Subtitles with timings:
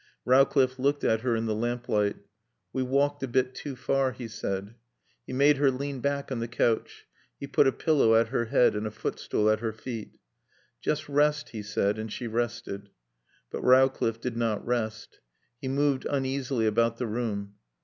[0.25, 2.15] Rowcliffe looked at her in the lamplight.
[2.73, 4.73] "We've walked a bit too far," he said.
[5.27, 7.05] He made her lean back on the couch.
[7.39, 10.17] He put a pillow at her head and a footstool at her feet.
[10.81, 12.89] "Just rest," he said, and she rested.
[13.51, 15.19] But Rowcliffe did not rest.
[15.61, 17.57] He moved uneasily about the room.